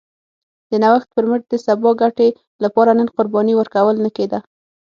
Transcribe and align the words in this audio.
د 0.69 0.71
نوښت 0.83 1.09
پر 1.15 1.23
مټ 1.29 1.41
د 1.49 1.53
سبا 1.65 1.89
ګټې 2.01 2.29
لپاره 2.63 2.91
نن 2.99 3.07
قرباني 3.15 3.53
ورکول 3.57 3.95
نه 4.05 4.09
کېده 4.15 4.39